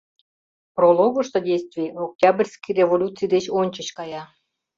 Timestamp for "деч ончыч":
3.33-3.87